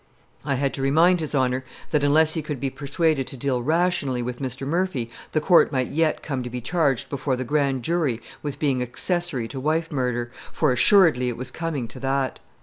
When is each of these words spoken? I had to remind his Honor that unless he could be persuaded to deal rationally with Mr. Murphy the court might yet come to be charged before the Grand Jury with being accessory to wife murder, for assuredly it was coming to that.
I 0.43 0.55
had 0.55 0.73
to 0.73 0.81
remind 0.81 1.19
his 1.19 1.35
Honor 1.35 1.63
that 1.91 2.03
unless 2.03 2.33
he 2.33 2.41
could 2.41 2.59
be 2.59 2.71
persuaded 2.71 3.27
to 3.27 3.37
deal 3.37 3.61
rationally 3.61 4.23
with 4.23 4.39
Mr. 4.39 4.65
Murphy 4.65 5.11
the 5.31 5.39
court 5.39 5.71
might 5.71 5.89
yet 5.89 6.23
come 6.23 6.41
to 6.41 6.49
be 6.49 6.59
charged 6.59 7.07
before 7.07 7.35
the 7.35 7.43
Grand 7.43 7.83
Jury 7.83 8.19
with 8.41 8.57
being 8.57 8.81
accessory 8.81 9.47
to 9.49 9.59
wife 9.59 9.91
murder, 9.91 10.31
for 10.51 10.71
assuredly 10.73 11.29
it 11.29 11.37
was 11.37 11.51
coming 11.51 11.87
to 11.89 11.99
that. 11.99 12.39